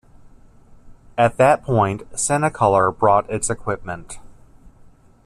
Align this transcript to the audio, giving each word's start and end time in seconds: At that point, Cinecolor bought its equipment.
At 1.15 1.37
that 1.37 1.61
point, 1.63 2.09
Cinecolor 2.13 2.91
bought 2.97 3.29
its 3.29 3.51
equipment. 3.51 4.17